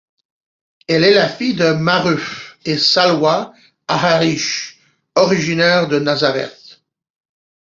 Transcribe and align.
Elle 0.87 1.03
est 1.03 1.13
la 1.13 1.29
fille 1.29 1.53
de 1.53 1.73
Maaruf 1.73 2.57
et 2.65 2.79
Salwa 2.79 3.53
Aharish, 3.87 4.79
originaires 5.15 5.87
de 5.87 5.99
Nazareth. 5.99 6.81